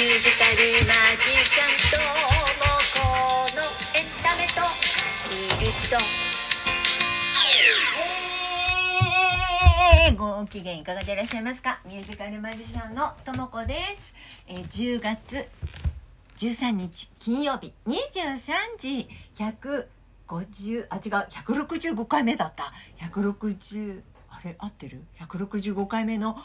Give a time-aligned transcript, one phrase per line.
[0.00, 0.56] ュージカル
[0.86, 2.04] マジシャンとも
[2.94, 3.04] こ
[3.54, 3.60] の
[3.94, 4.54] エンタメと。
[5.28, 5.34] キ
[5.66, 5.98] ルト
[10.06, 11.80] えーご機嫌いかがでいらっしゃいますか？
[11.84, 14.14] ミュージカルマジシャンのともこです、
[14.48, 15.46] えー10月
[16.38, 17.74] 13日金曜日。
[17.86, 18.38] 23
[18.78, 19.06] 時
[19.36, 21.28] 150あ違う。
[21.28, 22.72] 165回目だった。
[23.06, 24.54] 160あれ？
[24.58, 26.38] 合ってる？165回目の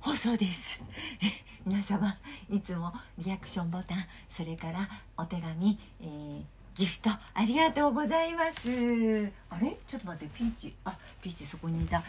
[0.00, 0.82] 放送です。
[1.66, 2.16] 皆様
[2.50, 9.30] いつもリアクションボタンそれからお手紙、えーギフトありがとうございます。
[9.50, 9.76] あれ？
[9.88, 10.74] ちょっと待ってピーチ。
[10.84, 12.02] あピーチそこにいた。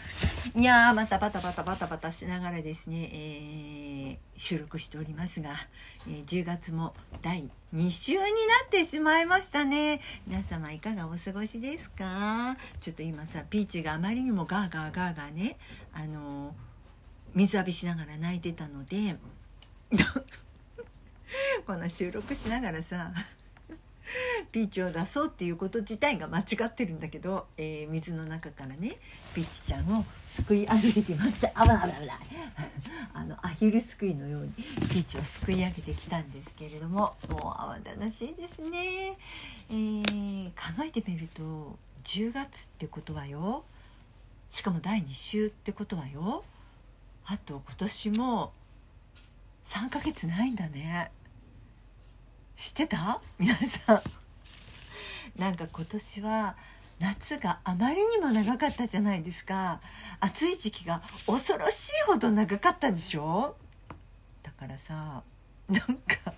[0.55, 5.49] いやーまたバタバタバタバタしながらですね、えー収録しておりますが、
[6.07, 8.25] えー10月も第2週にな
[8.65, 9.99] ってしまいましたね。
[10.27, 12.55] 皆様いかがお過ごしですか？
[12.79, 15.57] ちょっと今さピーチがあまりにもガーガーガーガーね
[15.91, 16.53] あのー
[17.33, 19.17] 水浴びしながら泣いてたので
[21.65, 23.11] この収録しながらさ
[24.51, 28.97] ピーチを出そうっていうこと自体が間違ってるんだけど、えー水の中からね
[29.33, 31.49] ピーチちゃんをすくい上げてきました。
[31.49, 32.19] 危ない危ない危ない
[33.13, 34.51] あのアヒルすくいのように
[34.89, 39.17] ピーチをすくい上げてきたんですけれどももう慌ただしいですね、
[39.69, 43.63] えー考えてみると10月ってことはよ。
[44.49, 46.43] しかも第2週ってことはよ。
[47.25, 48.53] あと今年も
[49.65, 51.11] 3ヶ月ないんだね。
[52.55, 53.21] 知ってた？
[53.39, 54.01] 皆さん。
[55.39, 56.55] なんか今年は
[56.99, 59.79] 夏があまりにも長かったじゃないですか。
[60.19, 63.55] 暑い時期が恐ろしいほど長かったでしょ？
[64.43, 65.23] だからさ
[65.69, 66.33] なんか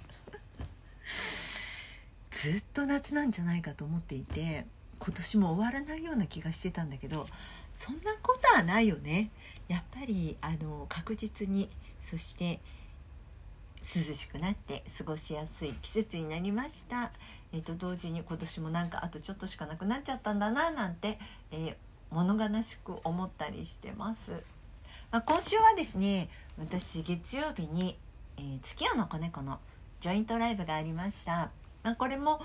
[2.30, 4.68] ずっと夏なんじゃないかと思っていて。
[5.00, 7.28] 今年も終わらないような気がしてたんだけど
[7.74, 9.32] そんなことはないよね。
[9.68, 11.70] やっぱりあの確実に
[12.02, 12.60] そして
[13.84, 17.12] 涼しくなって過ごしやすい季節になりました、
[17.52, 21.20] えー、と同時に今年もなんかあとちょっとしかなくなっちゃったんだななんて、
[21.52, 21.76] えー
[22.14, 24.44] 物悲しく思ったりしてます、
[25.12, 26.30] まあ、今週はですね
[26.60, 27.98] 私月曜日に、
[28.38, 29.60] えー月夜の子猫の
[30.00, 31.50] ジョイントライブがありました、
[31.82, 32.40] まあ、これも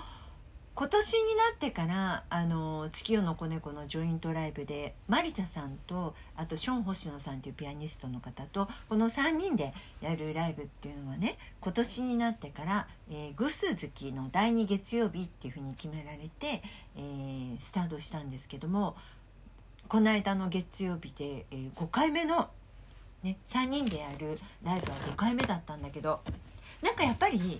[0.79, 16.63] 今年になってからあの月夜の子猫のジョイントライブでマリタさんとあとショーン星野さんというピアニストの方とこの3人でやるライブっていうのはね今年になってから、えー、月の第2月曜日っていうふうに決められて、
[16.95, 18.95] えースタートしたんですけども
[19.89, 22.49] この間の月曜日で、えー5回目の、
[23.21, 26.21] ね、3人でやるライブは5回目だったんだけど
[26.81, 27.59] なんかやっぱり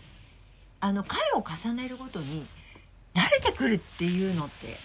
[0.79, 2.45] あの回を重ねるごとに
[3.19, 4.77] 慣れてくるっていうのって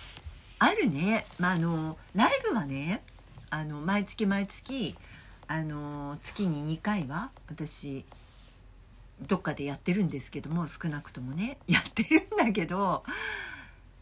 [0.59, 1.27] あるね。
[1.39, 3.03] まあ、あのライブはね
[3.51, 4.97] あの毎月毎月
[5.47, 8.05] あの月に2回は私
[9.23, 13.05] どっかでやってるんですけども少なくともねやってるんだけど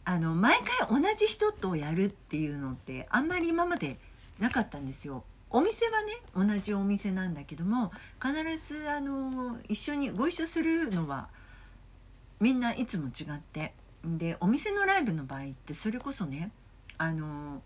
[0.05, 3.97] あの毎回同じ人とやるっていうのってあんまり今まで
[4.39, 5.23] なかったんですよ。
[5.51, 11.29] お店はね同じお店なんだけども必ずあの一緒にご一緒するのは
[12.39, 13.73] みんないつも違って
[14.03, 16.51] でお店のライブの場合ってそれこそね
[16.97, 17.61] あの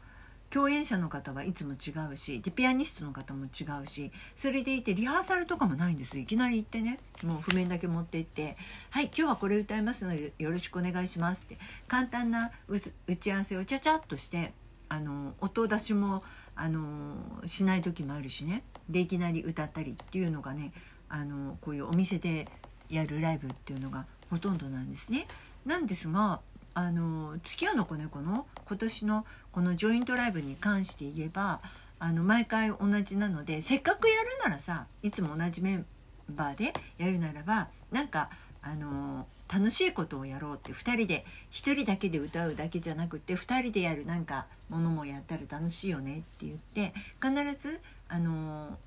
[0.50, 8.56] 共演者の方はいつも違うしでピアニストの方も違うしそれでいてリハーサルとかもないんですいきなり行ってねもう譜面だけ持って行って
[8.90, 14.54] 「はい今日はこれ歌いますのでよろしくお願いします」って簡単な打ち合わせをちゃちゃっとして
[14.90, 16.24] あの音出しも
[16.56, 17.16] あの
[17.46, 20.72] しない時もあるしねでいきなり歌ったりっていうのがね
[21.10, 22.48] あのこういうお店で
[22.90, 25.28] やるライブっていうのがほとんどなんですね。
[25.68, 26.40] なんですが
[26.74, 31.60] あの月夜の子猫の今年のこのジョイントライブに関して言えば
[32.00, 35.86] あの毎回同じなのでせっかくやるならさいつも同じメン
[36.30, 38.30] バーでやるならばなんか
[38.62, 48.78] あの楽しいことをやろうって2人で1人だけで歌うだけじゃなくて2人でやるなんかものもやったら楽しいよねって言って必ずあの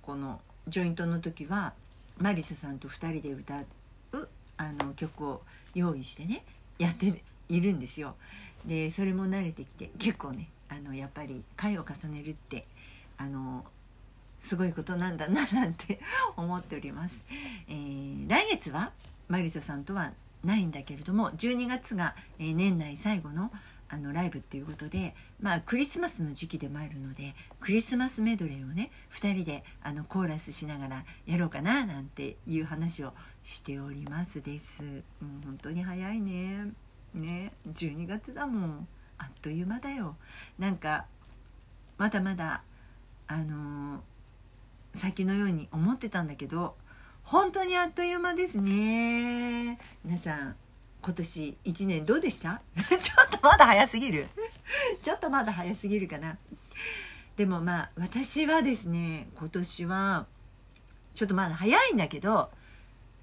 [0.00, 1.74] このジョイントの時は
[2.18, 3.66] マリサさんと2人で歌う
[4.62, 5.42] あの曲を
[5.74, 6.44] 用意してね
[6.78, 8.14] やっているんですよ。
[8.64, 12.66] でそれも慣れてきて結構ねあのやっぱり回を重ねるって
[13.18, 13.64] あの
[14.40, 16.00] すごいことなんだななんて
[16.36, 17.24] 思っております。
[17.68, 18.92] えー来月は
[19.28, 20.12] マリサさんとは
[20.44, 23.50] ないんだけれども12月が、えー年内最後の
[23.92, 33.12] あのライブっていうことでまあクリスマスの時期でもあるのでクリスマスメドレーをね2人であのコーラスしながらやろうかななんていう話を
[33.44, 34.82] しておりますです。
[34.82, 36.72] うん、本当に早いね。
[37.12, 40.16] ね12月だもんあっという間だよ。
[40.58, 41.04] なんか
[41.98, 42.62] まだまだ
[43.26, 44.00] あのー
[44.94, 46.76] 先のように思ってたんだけど
[47.22, 50.56] 本当にあっという間ですね皆さん
[51.02, 52.62] 今年1年どうでした？
[52.78, 52.96] ちょ
[53.26, 54.28] っとまだ早すぎる。
[55.02, 56.38] ちょっとまだ早すぎるかな。
[57.36, 60.26] でもまあ私はですね今年は
[61.14, 62.50] ちょっとまだ早いんだけど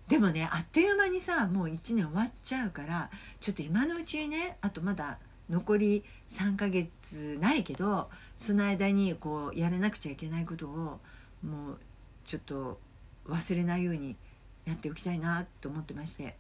[0.08, 3.10] でもねあっという間にさもう1年終わっちゃうから
[3.40, 11.00] ちょっと今のうちにねあとまだ残り3ヶ月ないけどその間にこうやらなくちゃいけないことを
[11.44, 11.80] もう
[12.26, 12.80] ちょっと
[13.28, 14.16] 忘れないように
[14.66, 16.36] やっておきたいなと思ってまして、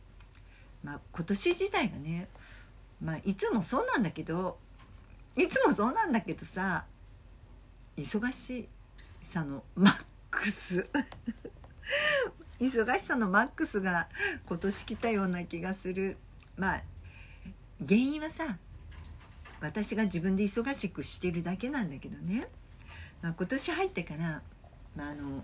[0.83, 2.27] まあ、今年自体がね、
[3.01, 4.57] まあ、いつもそうなんだけど
[5.35, 6.85] いつもそうなんだけどさ
[7.97, 8.67] 忙し
[9.23, 10.87] さのマックス。
[12.59, 14.09] 忙しさのマックスが
[14.47, 16.17] 今年来たような気がする。
[16.57, 16.81] まあ
[17.85, 18.57] 原因はさ
[19.61, 22.47] 私が自分で忙しくしてるだけなんだけどね、
[23.21, 24.41] まあ、今年入ってから、
[24.95, 25.43] まあ、あの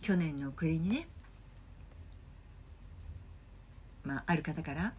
[0.00, 1.08] 去年の暮れにね、
[4.04, 4.92] まあ、ある方から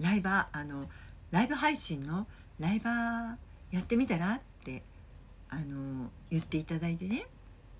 [0.00, 0.86] ライバーあの
[1.30, 2.26] ライブ配信の
[2.58, 3.36] ライバー
[3.74, 4.82] やってみたらって
[5.48, 7.26] あの言っていただいてね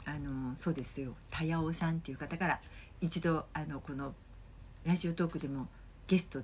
[0.05, 2.61] あのそうですよたやおさんっていう方から
[3.01, 4.15] 一度あのこの
[4.85, 5.67] ラジオトークでも
[6.07, 6.43] ゲスト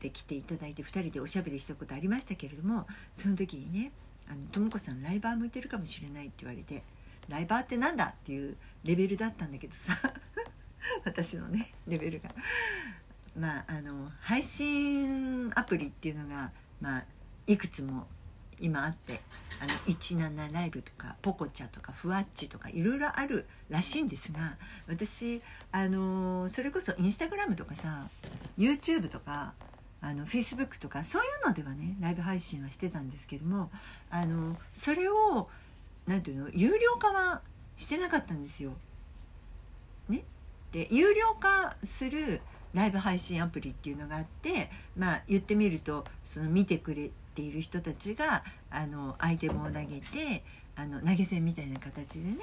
[0.00, 3.92] で来ていただいて2人でおしゃべりしたことありましたけれどもその時にね
[4.30, 6.82] 「あのとも子さんライバー向いてるかもしれない」って言われて
[7.28, 9.96] 「ライバーってなんだ?」っていうレベルだったんだけどさ
[11.04, 12.30] 私のねレベルが。
[13.38, 16.50] まああの配信アプリっていうのが、
[16.80, 17.04] まあ、
[17.46, 18.06] いくつも
[18.60, 19.20] 今あって
[19.60, 24.56] あの17ライブとかポコチャとかふわっちとかいろいろあるらしいんですが
[24.86, 25.42] 私
[25.72, 28.08] あのそれこそインスタグラムとかさ
[28.58, 29.54] YouTube とか
[30.00, 33.70] あの Facebook とかそういうのではねライブ配信はしてたんですけども
[34.10, 35.48] あのそれを
[36.06, 37.40] 何ていうの有料化は
[37.76, 38.72] してなかったんですよ。
[40.72, 42.40] ね、で有料化する
[42.74, 50.42] ライブ配信アプリっていうのがあってまあ言ってみるとその見てくれている人たちがあのアイテムを投げて
[50.76, 52.38] あの投げ銭みたいな形でね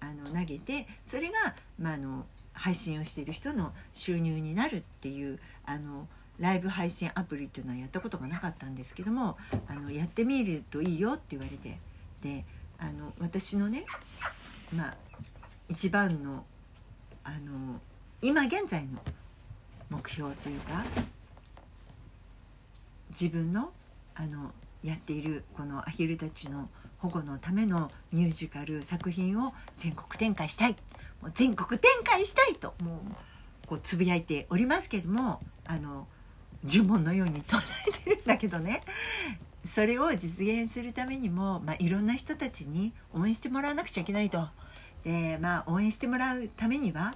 [0.00, 6.06] あの投げてそれが、まあ、あの配信をしている人の収入になるっていうあの
[6.38, 9.36] ライブ配信アプリっていうのはやったことがなかったんですけども
[9.68, 11.78] あのやってみるといいよって言われて
[12.22, 12.44] で
[12.78, 13.84] あの私のね
[14.72, 14.96] まあ
[15.68, 16.44] 一番の
[17.24, 17.80] あの
[18.22, 19.00] 今現在の
[19.90, 20.84] 目標というか
[23.10, 23.72] 自分の
[24.14, 26.68] あのやっているこのアヒルたちの
[26.98, 30.76] 保護のためのミュージカル作品を全国展開したい
[31.20, 33.02] もう全国展開したいとも
[33.64, 36.06] うこうつぶやいておりますけどもあの
[36.66, 38.82] 呪文のように唱えてるんだけどね
[39.66, 44.46] それを実現するためにも、まあ、いろんな人たちに応援してもらわなくちゃいけないと。
[45.04, 47.14] でまあ、応援してもらうためには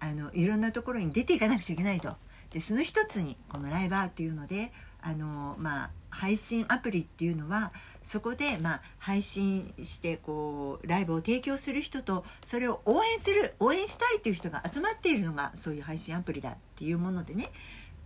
[0.00, 2.16] あのいろんなところに出ていかなくちゃいけないと。
[2.50, 7.72] でその一つにこのライバーっていうのであの、まあ、配信アプリっていうのは
[8.02, 17.50] そこで、まあ、配信してこうライブを提供する人とそれを応援する応援したいという人が集まっているのがそういう配信アプリだっていうものでね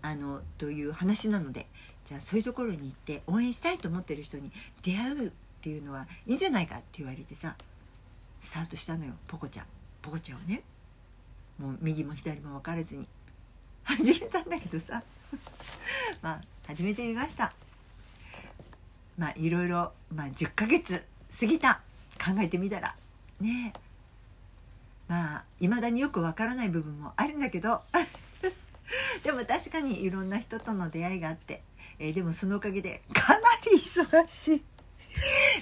[0.02, 1.66] あのという話なので
[2.04, 5.30] じゃあそういうところに行って応援したいと思ってる人に出会うっ
[5.62, 7.56] ていうのはいいんじゃないかって言われてさ
[8.44, 9.66] スタートしたのよポコちゃん。
[10.02, 10.62] ポコちゃんをね
[11.58, 13.08] もう右も左も分からずに。
[13.84, 15.02] 始めたんだけどさ。
[16.22, 17.52] まあ始めてみました。
[19.18, 21.04] まあいろいろ、まあ、10ヶ月
[21.38, 21.80] 過ぎた。
[22.22, 22.94] 考えてみたら。
[23.40, 23.80] ねえ。
[25.08, 27.82] まあいまだによくわからない部分もあるんだけど。
[29.22, 31.62] でも確かにいろんな人との出会いがあって、
[31.98, 33.40] えー、でもそのおかげでかな
[33.72, 34.73] り忙しい。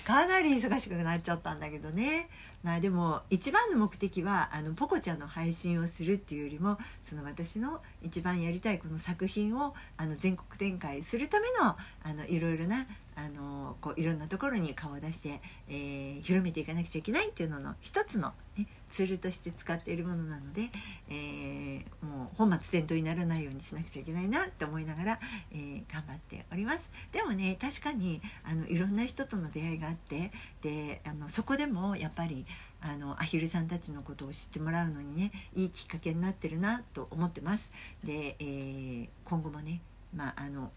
[0.04, 2.28] かなり忙しくなっちゃったんだけどね。
[2.62, 20.68] まあでも一番の目的はあのポコちゃんの配信をするっていうよりもその私の一番やりたいこの作品をあの全国展開するためのあのいろいろなあのこういろんなところに顔を出して、えー、広めていかなくちゃいけないっていうのの一つの、ね、ツールとして使っているものなので、
[21.08, 25.20] えー、もう本末転倒にならないようにしなくちゃいけないなって思いながら、
[25.50, 26.92] えー、頑張っております。
[27.10, 30.30] でもね確かにあのいろんな人との出会いがあって
[30.60, 32.44] であのそこでもやっぱり
[32.82, 37.72] あのアヒルさんたちのことを知ってもらうのにねいいきっかけになってるなと思ってます。
[38.04, 39.80] で、えー、今後もね、
[40.14, 40.70] まあ、あの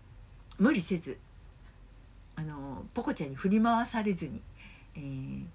[0.58, 1.18] 無理せず
[2.38, 4.42] あのポコちゃんに振り回されずに、
[4.96, 5.46] えー、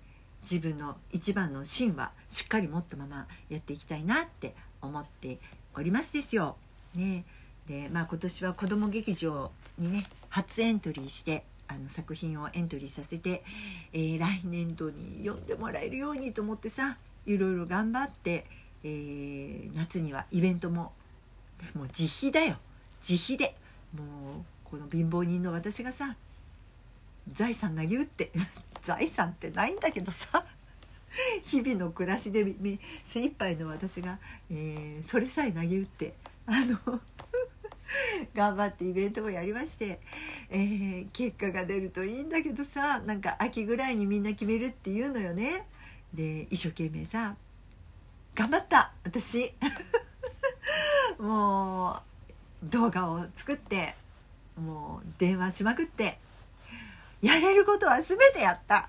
[0.42, 5.38] 自分の一番の芯はしっかり持ったままやっていきたいなって思って
[5.74, 6.56] おりますですよ。
[6.94, 7.24] ね、
[7.68, 13.44] でまあ今年は子ども劇場にね初エントリーしてあの作品をエントリーさせて、
[13.92, 18.46] えー、来年度に読んでもらえるようにと思ってさいろいろ頑張って、
[18.82, 20.92] えー夏にはイベントも
[21.74, 22.56] もう自費だよ。
[23.06, 23.54] 自費で。
[23.96, 26.14] もうこの貧乏人の私がさ
[27.32, 28.30] 財産投げ打って。
[28.82, 30.44] 財産ってないんだけどさ。
[31.42, 32.44] 日々の暮らしで
[33.06, 34.18] 精一杯の私が、
[34.50, 36.14] えーそれさえ投げ打って。
[36.46, 37.00] あの
[38.34, 40.00] 頑張ってイベントもやりまして、
[40.50, 45.66] えー結果が出るといいんだけどさなんか秋ぐらいにみんな決めるっていうのよね。
[46.14, 47.36] で一生懸命さ
[48.34, 48.92] 頑張った。
[49.04, 49.52] 私。
[51.18, 53.94] もう動画を作って
[54.56, 56.18] もう電話しまくって。
[57.22, 58.88] やれることは全てやった。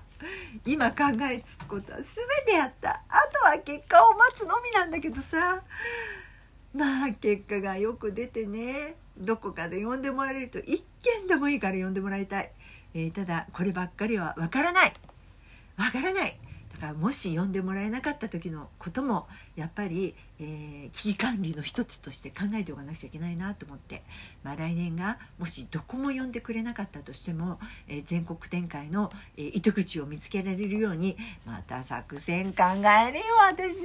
[0.64, 2.06] 今考えつくことは全
[2.46, 3.02] てやった。
[3.08, 5.62] あとは結果を待つのみなんだけどさ。
[6.74, 8.96] まあ結果がよく出てね。
[9.18, 12.50] どこかで呼んでもらえると一件でもいいから呼んでもらいたい、
[12.94, 14.94] えーただこればっかりはわからない。
[15.76, 16.38] わからない。
[16.82, 24.02] からもし呼んでもらえなかった時のこともやっぱり、えー危機管理の一つとして考えておかなくちゃいけないなと思って、
[24.42, 33.84] まあ、来年がもしどこも呼んでくれなかったとしても、えー全国展開の、えー糸口を見つけられるようにまた作戦考えるよ私。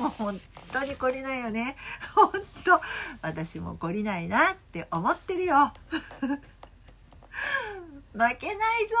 [0.00, 0.40] も う本
[0.72, 1.76] 当に懲りないよね。
[2.14, 2.32] 本
[2.64, 2.80] 当
[3.22, 5.72] 私も懲りないなって思ってるよ。
[8.12, 8.48] 負けない
[8.88, 8.92] ぞ。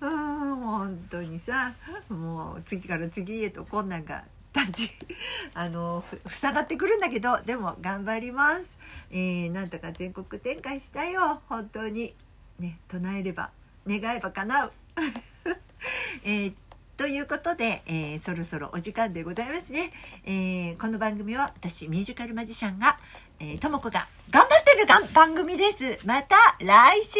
[0.00, 1.74] うん本当にさ
[2.08, 4.90] もう次から次へと困難が立ち
[5.54, 8.76] あのふ塞がってくるんだけどでも頑張ります、
[9.10, 11.40] えーなんとか全国展開したいよ。
[11.48, 12.14] 本当に。
[12.58, 13.50] ね唱えれば
[13.86, 14.72] 願えば叶う。
[16.24, 16.54] えー
[16.96, 19.92] ということで、えーそろそろお時間でございますね、
[20.24, 22.98] えーこの番組は私ミュージカルマジシャンが
[23.40, 25.98] えーともこが頑張ってるがん番組です。
[26.06, 27.18] また来週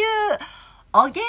[0.95, 1.23] お元気よ